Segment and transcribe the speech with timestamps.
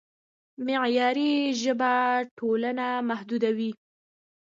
[0.65, 1.31] معیاري
[1.61, 1.93] ژبه
[2.37, 3.71] ټولنه متحدوي.